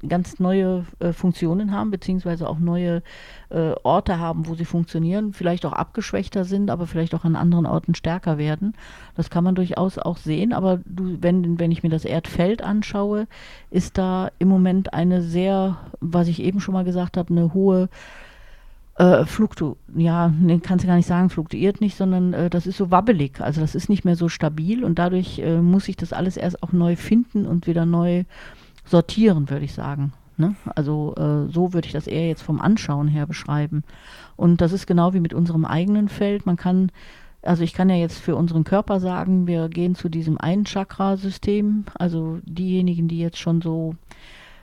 ganz 0.07 0.39
neue 0.39 0.85
äh, 0.99 1.13
Funktionen 1.13 1.73
haben, 1.73 1.91
beziehungsweise 1.91 2.49
auch 2.49 2.59
neue 2.59 3.03
äh, 3.49 3.73
Orte 3.83 4.19
haben, 4.19 4.47
wo 4.47 4.55
sie 4.55 4.67
funktionieren, 4.67 5.33
vielleicht 5.33 5.65
auch 5.65 5.73
abgeschwächter 5.73 6.45
sind, 6.45 6.71
aber 6.71 6.87
vielleicht 6.87 7.15
auch 7.15 7.25
an 7.25 7.35
anderen 7.35 7.65
Orten 7.65 7.95
stärker 7.95 8.37
werden. 8.37 8.75
Das 9.17 9.31
kann 9.31 9.43
man 9.43 9.55
durchaus 9.55 9.99
auch 9.99 10.19
sehen. 10.19 10.53
Aber 10.53 10.81
du, 10.85 11.17
wenn, 11.23 11.59
wenn 11.59 11.73
ich 11.73 11.83
mir 11.83 11.89
das 11.89 12.05
Erdfeld 12.05 12.63
anschaue, 12.63 13.27
ist 13.71 13.97
da 13.97 14.31
im 14.39 14.49
Moment 14.49 14.93
eine 14.93 15.23
sehr, 15.23 15.79
was 16.01 16.29
ich 16.29 16.43
eben 16.43 16.61
schon 16.61 16.75
mal 16.75 16.85
gesagt 16.85 17.17
habe, 17.17 17.31
eine 17.31 17.55
hohe 17.55 17.89
äh, 19.03 19.27
fluktu 19.27 19.75
ja, 19.97 20.29
nee, 20.29 20.61
kannst 20.61 20.85
du 20.85 20.89
gar 20.89 20.97
nicht 20.97 21.07
sagen, 21.07 21.29
fluktuiert 21.29 21.81
nicht, 21.81 21.97
sondern 21.97 22.33
äh, 22.33 22.51
das 22.51 22.67
ist 22.67 22.77
so 22.77 22.91
wabbelig. 22.91 23.41
Also 23.41 23.61
das 23.61 23.75
ist 23.75 23.89
nicht 23.89 24.05
mehr 24.05 24.17
so 24.17 24.29
stabil 24.29 24.85
und 24.85 24.99
dadurch 24.99 25.41
äh, 25.41 25.61
muss 25.61 25.89
ich 25.89 25.97
das 25.97 26.13
alles 26.13 26.37
erst 26.37 26.63
auch 26.63 26.73
neu 26.73 26.97
finden 26.97 27.47
und 27.47 27.67
wieder 27.67 27.85
neu 27.85 28.25
sortieren, 28.85 29.51
würde 29.51 29.65
ich 29.65 29.75
sagen. 29.75 30.13
Ne? 30.37 30.55
Also 30.75 31.15
äh, 31.17 31.53
so 31.53 31.73
würde 31.73 31.87
ich 31.87 31.93
das 31.93 32.07
eher 32.07 32.29
jetzt 32.29 32.43
vom 32.43 32.61
Anschauen 32.61 33.09
her 33.09 33.27
beschreiben. 33.27 33.83
Und 34.37 34.61
das 34.61 34.73
ist 34.73 34.87
genau 34.87 35.15
wie 35.15 35.21
mit 35.21 35.35
unserem 35.35 35.65
eigenen 35.65 36.09
Feld. 36.09 36.47
Man 36.47 36.57
kann, 36.57 36.91
also 37.43 37.65
ich 37.65 37.75
kann 37.75 37.91
ja 37.91 37.97
jetzt 37.97 38.19
für 38.19 38.37
unseren 38.37 38.65
Körper 38.65 39.01
sagen, 39.01 39.47
wir 39.47 39.69
gehen 39.69 39.95
zu 39.95 40.09
diesem 40.09 40.39
einen 40.39 40.65
Chakra-System. 40.65 41.85
Also 41.95 42.39
diejenigen, 42.45 43.09
die 43.09 43.19
jetzt 43.19 43.39
schon 43.39 43.61
so 43.61 43.97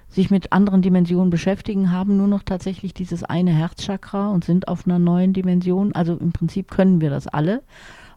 sich 0.10 0.32
mit 0.32 0.52
anderen 0.52 0.82
Dimensionen 0.82 1.30
beschäftigen, 1.30 1.92
haben 1.92 2.18
nur 2.18 2.28
noch 2.28 2.44
tatsächlich 2.44 2.94
dieses 2.94 3.24
eine 3.24 3.52
Herzchakra 3.52 4.30
und 4.30 4.44
sind 4.44 4.68
auf 4.68 4.86
einer 4.86 5.00
neuen 5.00 5.34
Dimension. 5.34 5.94
Also 5.94 6.16
im 6.16 6.32
Prinzip 6.32 6.72
können 6.72 7.00
wir 7.02 7.10
das 7.10 7.28
alle. 7.28 7.62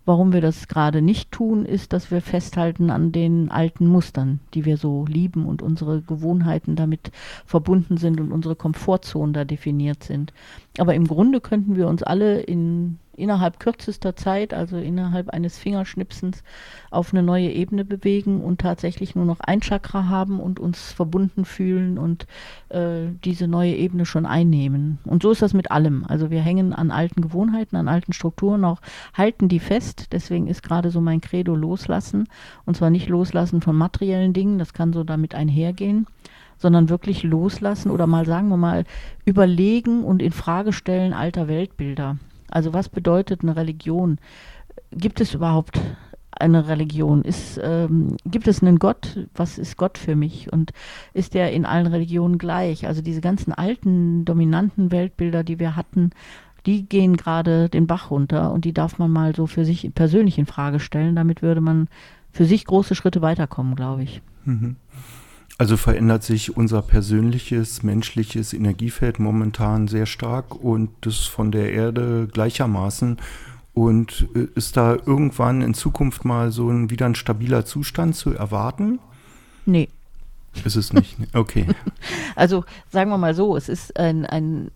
Warum 0.05 0.33
wir 0.33 0.41
das 0.41 0.67
gerade 0.67 1.01
nicht 1.01 1.31
tun, 1.31 1.65
ist, 1.65 1.93
dass 1.93 2.11
wir 2.11 2.23
festhalten 2.23 2.91
an 2.91 3.13
den 3.13 3.53
alten 3.53 3.87
Mustern, 3.87 4.41
die 4.53 4.65
wir 4.65 4.77
so 4.77 5.05
lieben 5.07 5.47
und 5.47 5.63
unsere 5.63 6.01
Gewohnheiten 6.03 6.75
damit 6.75 7.13
verbunden 7.47 7.99
sind 7.99 8.19
und 8.19 8.33
unsere 8.33 8.57
Komfortzonen 8.57 9.33
da 9.33 9.45
definiert 9.45 10.03
sind. 10.03 10.33
Aber 10.79 10.95
im 10.95 11.07
Grunde 11.07 11.41
könnten 11.41 11.77
wir 11.77 11.87
uns 11.87 12.03
alle 12.03 12.41
in 12.41 12.99
innerhalb 13.15 13.61
kürzester 13.61 14.17
Zeit, 14.17 14.55
also 14.55 14.77
innerhalb 14.79 15.29
eines 15.29 15.59
Fingerschnipsens, 15.59 16.43
auf 16.91 17.13
eine 17.13 17.23
neue 17.23 17.51
Ebene 17.51 17.85
bewegen 17.85 18.43
und 18.43 18.61
tatsächlich 18.61 19.15
nur 19.15 19.25
noch 19.25 19.41
ein 19.41 19.61
Chakra 19.61 20.09
haben 20.09 20.41
und 20.41 20.59
uns 20.59 20.93
verbunden 20.93 21.45
fühlen 21.45 21.99
und 21.99 22.27
äh, 22.71 23.09
diese 23.25 23.49
neue 23.49 23.75
Ebene 23.75 24.07
schon 24.07 24.27
einnehmen. 24.27 24.99
Und 25.05 25.23
so 25.23 25.31
ist 25.31 25.43
das 25.43 25.53
mit 25.53 25.71
allem. 25.71 26.05
Also 26.09 26.31
wir 26.31 26.41
hängen 26.41 26.73
an 26.73 26.91
alten 26.91 27.21
Gewohnheiten, 27.21 27.77
an 27.77 27.89
alten 27.89 28.13
Strukturen, 28.13 28.65
auch 28.65 28.81
halten 29.15 29.49
die 29.49 29.61
fest. 29.61 30.09
Deswegen 30.13 30.47
ist 30.47 30.63
gerade 30.63 30.91
so 30.91 31.01
mein 31.01 31.21
Credo 31.21 31.55
loslassen. 31.55 32.29
Und 32.65 32.77
zwar 32.77 32.91
nicht 32.91 33.09
loslassen 33.09 33.61
von 33.61 33.77
materiellen 33.77 34.33
Dingen, 34.33 34.59
das 34.59 34.73
kann 34.73 34.93
so 34.93 35.05
damit 35.05 35.35
einhergehen 35.35 36.07
sondern 36.63 36.89
wirklich 36.89 37.23
loslassen 37.25 37.91
oder 37.91 38.07
mal 38.07 38.25
sagen 38.25 38.49
wir 38.49 38.57
mal 38.57 38.85
überlegen 39.25 40.05
und 40.05 40.23
in 40.23 40.33
Frage 40.33 40.73
stellen 40.73 41.13
alter 41.13 41.49
Weltbilder. 41.49 42.17
Also 42.51 42.73
was 42.73 42.89
bedeutet 42.89 43.43
eine 43.43 43.57
Religion? 43.57 44.19
Gibt 44.91 45.21
es 45.21 45.35
überhaupt 45.35 45.81
eine 46.31 46.69
Religion? 46.69 47.23
Ist, 47.23 47.61
ähm, 47.63 48.17
gibt 48.25 48.49
es 48.49 48.63
einen 48.63 48.79
Gott? 48.79 49.27
Was 49.35 49.59
ist 49.59 49.77
Gott 49.77 49.99
für 49.99 50.17
mich? 50.17 50.53
Und 50.53 50.73
ist 51.13 51.35
der 51.35 51.53
in 51.53 51.67
allen 51.67 51.87
Religionen 51.87 52.39
gleich? 52.39 52.87
Also 52.87 53.03
diese 53.03 53.21
ganzen 53.21 53.53
alten, 53.53 54.25
dominanten 54.25 54.93
Weltbilder, 54.93 55.45
die 55.45 55.59
wir 55.59 55.77
hatten, 55.77 56.11
die 56.65 56.89
gehen 56.89 57.17
gerade 57.17 57.69
den 57.69 57.87
Bach 57.87 58.11
runter 58.11 58.53
und 58.53 58.65
die 58.65 58.73
darf 58.73 58.99
man 58.99 59.11
mal 59.11 59.35
so 59.35 59.47
für 59.47 59.65
sich 59.65 59.91
persönlich 59.95 60.39
in 60.39 60.47
Frage 60.47 60.79
stellen. 60.79 61.17
Damit 61.17 61.43
würde 61.43 61.61
man 61.61 61.89
für 62.31 62.45
sich 62.45 62.65
große 62.65 62.95
Schritte 62.95 63.21
weiterkommen, 63.21 63.75
glaube 63.75 64.05
ich. 64.05 64.23
Mhm. 64.45 64.77
Also 65.59 65.77
verändert 65.77 66.23
sich 66.23 66.57
unser 66.57 66.83
persönliches, 66.83 67.83
menschliches 67.83 68.53
Energiefeld 68.53 69.19
momentan 69.19 69.87
sehr 69.87 70.07
stark 70.07 70.55
und 70.55 70.91
das 71.03 71.19
von 71.19 71.53
der 71.53 71.73
Erde 71.73 72.29
gleichermaßen. 72.33 73.19
Und 73.75 74.29
äh, 74.35 74.49
ist 74.55 74.77
da 74.77 74.97
irgendwann 75.07 75.63
in 75.63 75.75
Zukunft 75.75 76.25
mal 76.25 76.51
so 76.51 76.69
ein 76.69 76.91
wieder 76.91 77.07
ein 77.07 77.15
stabiler 77.15 77.65
Zustand 77.65 78.17
zu 78.17 78.35
erwarten? 78.35 78.99
Nee. 79.65 79.89
Ist 80.65 80.77
es 80.77 80.93
nicht? 80.93 81.17
Okay. 81.33 81.67
also 82.37 82.65
sagen 82.91 83.11
wir 83.11 83.19
mal 83.19 83.35
so, 83.35 83.57
es 83.57 83.69
ist 83.69 83.97
ein, 83.99 84.27
ein 84.27 84.71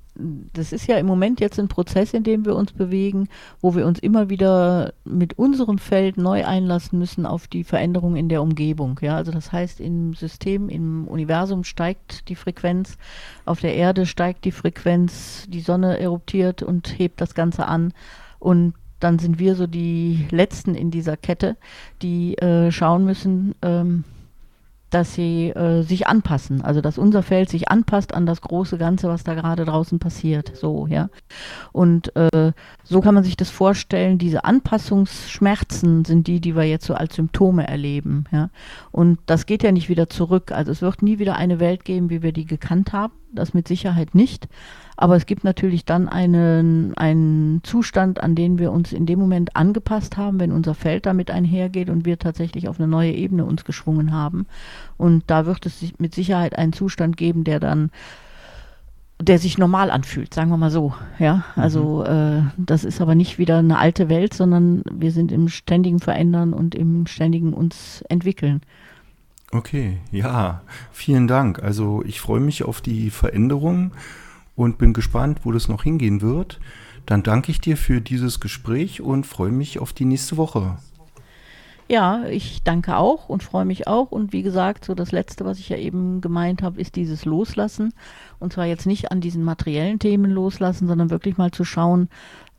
das 0.53 0.73
ist 0.73 0.87
ja 0.87 0.97
im 0.97 1.07
Moment 1.07 1.41
jetzt 1.41 1.59
ein 1.59 1.69
Prozess, 1.69 2.15
in 2.15 2.23
dem 2.23 2.45
wir 2.45 2.57
uns 2.57 2.73
bewegen, 2.73 3.29
wo 3.61 3.75
wir 3.75 3.87
uns 3.87 3.99
immer 3.99 4.31
wieder 4.31 4.95
mit 5.05 5.39
unserem 5.39 5.79
Feld 5.79 6.17
neu 6.17 6.45
einlassen 6.45 6.99
müssen 6.99 7.27
auf 7.27 7.49
die 7.49 7.65
Veränderung 7.65 8.17
in 8.17 8.29
der 8.29 8.43
Umgebung. 8.43 8.99
Ja, 9.03 9.17
also 9.17 9.33
das 9.33 9.53
heißt, 9.53 9.81
im 9.81 10.15
System, 10.15 10.69
im 10.69 11.07
Universum 11.07 11.65
steigt 11.65 12.29
die 12.29 12.35
Frequenz, 12.35 12.97
auf 13.45 13.61
der 13.61 13.75
Erde 13.75 14.07
steigt 14.07 14.45
die 14.45 14.53
Frequenz, 14.53 15.47
die 15.49 15.61
Sonne 15.61 15.99
eruptiert 15.99 16.63
und 16.63 16.99
hebt 16.99 17.21
das 17.21 17.35
Ganze 17.35 17.67
an 17.67 17.93
und 18.39 18.75
dann 19.01 19.19
sind 19.19 19.39
wir 19.39 19.55
so 19.57 19.67
die 19.67 20.27
Letzten 20.31 20.75
in 20.75 20.91
dieser 20.91 21.17
Kette, 21.17 21.57
die 22.01 22.39
äh, 22.39 22.73
schauen 22.73 23.05
müssen, 23.05 23.55
ähm, 23.61 24.05
dass 24.90 25.14
sie 25.14 25.50
äh, 25.50 25.83
sich 25.83 26.07
anpassen, 26.07 26.62
also 26.62 26.81
dass 26.81 26.97
unser 26.99 27.23
Feld 27.23 27.49
sich 27.49 27.69
anpasst 27.69 28.14
an 28.14 28.25
das 28.25 28.40
große 28.40 28.78
Ganze, 28.78 29.09
was 29.09 29.25
da 29.25 29.35
gerade 29.35 29.64
draußen 29.64 29.99
passiert. 29.99 30.52
So, 30.55 30.87
ja. 30.87 31.09
Und 31.73 32.14
äh, 32.14 32.52
so 32.85 33.00
kann 33.00 33.14
man 33.14 33.25
sich 33.25 33.37
das 33.37 33.50
vorstellen, 33.50 34.19
diese 34.19 34.45
Anpassungsschmerzen 34.45 36.05
sind 36.05 36.28
die, 36.28 36.40
die 36.40 36.55
wir 36.55 36.64
jetzt 36.64 36.87
so 36.87 36.95
als 36.95 37.16
Symptome 37.16 37.66
erleben, 37.66 38.25
ja. 38.31 38.50
Und 38.93 39.19
das 39.26 39.47
geht 39.47 39.62
ja 39.62 39.73
nicht 39.73 39.88
wieder 39.88 40.09
zurück. 40.09 40.52
Also 40.52 40.71
es 40.73 40.83
wird 40.83 41.02
nie 41.02 41.19
wieder 41.19 41.37
eine 41.37 41.59
Welt 41.61 41.85
geben, 41.85 42.11
wie 42.11 42.23
wir 42.23 42.33
die 42.33 42.47
gekannt 42.47 42.93
haben. 42.93 43.12
Das 43.33 43.55
mit 43.55 43.69
Sicherheit 43.69 44.14
nicht. 44.14 44.49
Aber 44.97 45.17
es 45.17 45.26
gibt 45.26 45.45
natürlich 45.45 45.85
dann 45.85 46.09
einen, 46.09 46.97
einen 46.97 47.61
Zustand, 47.62 48.23
an 48.23 48.35
den 48.35 48.59
wir 48.59 48.73
uns 48.73 48.93
in 48.93 49.05
dem 49.05 49.19
Moment 49.19 49.55
angepasst 49.55 50.17
haben, 50.17 50.41
wenn 50.41 50.53
unser 50.53 50.75
Feld 50.75 51.05
damit 51.05 51.31
einhergeht 51.31 51.91
und 51.91 52.07
wir 52.07 52.19
tatsächlich 52.19 52.69
auf 52.69 52.79
eine 52.79 52.88
neue 52.88 53.12
Ebene 53.12 53.45
uns 53.45 53.65
geschwungen 53.65 54.12
haben. 54.12 54.47
Und 54.97 55.25
da 55.26 55.45
wird 55.45 55.67
es 55.67 55.83
mit 55.99 56.15
Sicherheit 56.15 56.57
einen 56.57 56.73
Zustand 56.73 57.17
geben, 57.17 57.45
der 57.45 57.61
dann 57.61 57.91
der 59.19 59.38
sich 59.38 59.57
normal 59.57 59.91
anfühlt, 59.91 60.35
sagen 60.35 60.50
wir 60.50 60.59
mal 60.59 60.71
so. 60.71 60.93
Ja, 61.19 61.45
also 61.57 62.05
mhm. 62.07 62.12
äh, 62.12 62.43
das 62.59 62.85
ist 62.85 63.00
aber 63.00 63.15
nicht 63.15 63.38
wieder 63.38 63.59
eine 63.59 63.79
alte 63.79 64.11
Welt, 64.11 64.35
sondern 64.35 64.83
wir 64.91 65.11
sind 65.11 65.33
im 65.33 65.49
ständigen 65.49 66.00
Verändern 66.00 66.53
und 66.53 66.75
im 66.75 67.07
ständigen 67.07 67.55
uns 67.55 68.03
entwickeln. 68.11 68.61
Okay, 69.53 69.99
ja, 70.11 70.61
vielen 70.91 71.29
Dank. 71.29 71.62
Also 71.62 72.03
ich 72.05 72.21
freue 72.21 72.41
mich 72.41 72.65
auf 72.65 72.83
die 72.83 73.11
Veränderung 73.11 73.93
und 74.57 74.79
bin 74.79 74.93
gespannt, 74.93 75.41
wo 75.45 75.53
das 75.53 75.69
noch 75.69 75.85
hingehen 75.85 76.23
wird. 76.23 76.59
Dann 77.05 77.23
danke 77.23 77.53
ich 77.53 77.61
dir 77.61 77.77
für 77.77 78.01
dieses 78.01 78.41
Gespräch 78.41 79.01
und 79.01 79.27
freue 79.27 79.53
mich 79.53 79.79
auf 79.79 79.93
die 79.93 80.07
nächste 80.07 80.37
Woche. 80.37 80.79
Ja, 81.89 82.25
ich 82.25 82.65
danke 82.65 82.97
auch 82.97 83.29
und 83.29 83.45
freue 83.45 83.65
mich 83.65 83.87
auch. 83.87 84.11
Und 84.11 84.33
wie 84.33 84.43
gesagt, 84.43 84.85
so 84.85 84.97
das 84.97 85.13
Letzte, 85.13 85.45
was 85.45 85.61
ich 85.61 85.69
ja 85.69 85.77
eben 85.77 86.21
gemeint 86.21 86.63
habe, 86.63 86.81
ist 86.81 86.97
dieses 86.97 87.25
Loslassen. 87.25 87.93
Und 88.41 88.53
zwar 88.53 88.67
jetzt 88.67 88.87
nicht 88.87 89.13
an 89.13 89.21
diesen 89.21 89.45
materiellen 89.45 90.01
Themen 90.01 90.33
loslassen, 90.33 90.89
sondern 90.89 91.11
wirklich 91.11 91.37
mal 91.37 91.53
zu 91.53 91.65
schauen, 91.65 92.09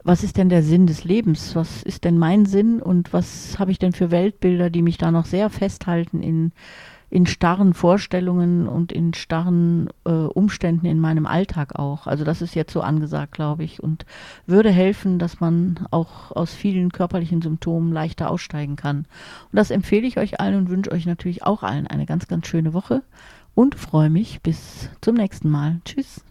was 0.01 0.23
ist 0.23 0.37
denn 0.37 0.47
der 0.47 0.63
Sinn 0.63 0.87
des 0.87 1.03
Lebens? 1.03 1.57
Was 1.57 1.83
ist 1.83 2.05
denn 2.05 2.17
mein 2.17 2.45
Sinn 2.45 2.81
und 2.81 3.11
was 3.11 3.59
habe 3.59 3.71
ich 3.71 3.79
denn 3.79 3.91
für 3.91 4.11
Weltbilder, 4.11 4.69
die 4.69 4.81
mich 4.81 4.97
da 4.97 5.11
noch 5.11 5.25
sehr 5.25 5.49
festhalten 5.49 6.23
in 6.23 6.53
in 7.09 7.25
starren 7.25 7.73
Vorstellungen 7.73 8.67
und 8.67 8.91
in 8.91 9.13
starren 9.13 9.89
äh, 10.05 10.09
Umständen 10.09 10.85
in 10.85 10.99
meinem 10.99 11.25
Alltag 11.25 11.79
auch. 11.79 12.05
Also 12.05 12.25
das 12.25 12.41
ist 12.41 12.53
jetzt 12.53 12.73
so 12.73 12.81
angesagt, 12.81 13.31
glaube 13.31 13.63
ich, 13.63 13.81
und 13.81 14.05
würde 14.45 14.71
helfen, 14.71 15.17
dass 15.17 15.39
man 15.39 15.87
auch 15.91 16.31
aus 16.31 16.53
vielen 16.53 16.91
körperlichen 16.91 17.41
Symptomen 17.41 17.93
leichter 17.93 18.29
aussteigen 18.29 18.75
kann. 18.75 18.99
Und 18.99 19.55
das 19.55 19.71
empfehle 19.71 20.07
ich 20.07 20.17
euch 20.17 20.39
allen 20.39 20.55
und 20.55 20.69
wünsche 20.69 20.91
euch 20.91 21.05
natürlich 21.05 21.43
auch 21.43 21.63
allen 21.63 21.87
eine 21.87 22.05
ganz, 22.05 22.27
ganz 22.27 22.47
schöne 22.47 22.73
Woche 22.73 23.03
und 23.55 23.75
freue 23.75 24.09
mich 24.09 24.41
bis 24.41 24.89
zum 25.01 25.15
nächsten 25.15 25.49
Mal. 25.49 25.79
Tschüss. 25.85 26.26